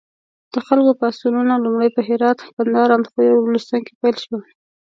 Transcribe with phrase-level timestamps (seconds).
[0.53, 4.41] د خلکو پاڅونونه لومړی په هرات، کندهار، اندخوی او بلوچستان کې پیل شول.